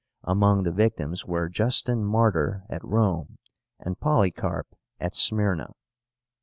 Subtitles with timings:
[0.23, 3.37] Among the victims were Justin Martyr at Rome,
[3.79, 4.65] and Polycarp
[4.99, 5.73] at Smyrna.